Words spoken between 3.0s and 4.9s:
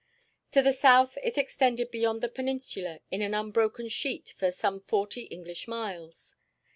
in an unbroken sheet for some